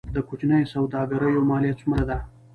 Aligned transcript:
د 0.15 0.17
کوچنیو 0.27 0.71
سوداګریو 0.73 1.47
مالیه 1.49 1.73
څومره 1.79 2.03
ده؟ 2.09 2.17